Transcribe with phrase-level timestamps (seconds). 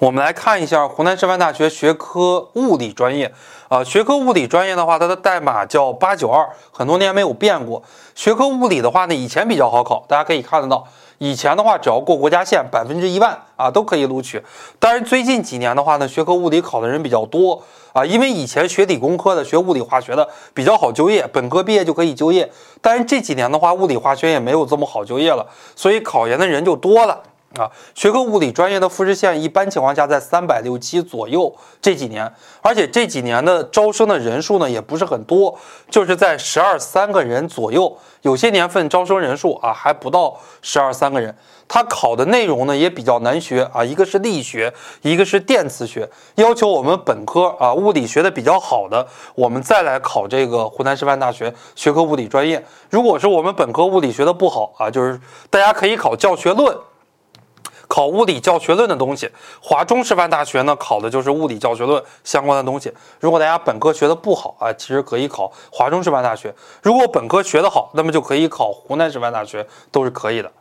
[0.00, 3.30] 我们来看一下湖南师范大学学科物理专业，
[3.68, 7.82] 啊，学科物理专业的话，它的代码叫八九二，很多年没有变过。
[8.14, 10.82] 学科物理的话呢，以前比较好考，大家可以看得到，
[11.18, 14.42] 以前的话只要过国家线，百分之一万啊都可以录取。
[14.78, 17.62] 但是最近几年的话呢，学科物理考的人比较多
[17.92, 22.50] 啊，因为以前学理工科的、学物理化学的比较好就业，本科毕业就可以就业。
[22.80, 25.46] 但是这几年的话，物理化学也没有这么好就业了，
[25.76, 27.20] 所以考研的人就多了。
[27.58, 31.52] 啊，学科物理专业的复试线一般情况下在三百六七左右。
[31.82, 35.58] 这几年，而且这几年的招生的人数呢也不是很多，
[35.90, 37.96] 就是在十二三个人左右。
[38.22, 41.34] 有些年份招生人数啊还不到十二三个人。
[41.66, 52.64] 他考的内容呢也比较难学啊，一个是力学，一个是电磁学，要求我们本科啊物理学的比较好的，我们再来考这个湖南师范大学学科物理专业。
[52.90, 56.76] 如果是我们本科物理学的不好啊，就是大家可以考教学论。
[57.90, 59.28] 考物理教学论的东西，
[59.60, 62.92] 华中师范大学呢考的就是物理教学论相关的东西。
[63.18, 66.50] 如果大家本科学的不好啊，其实可以考华中师范大学；
[66.84, 70.52] 如果本科学的好，那么就可以考湖南师范大学，都是可以的。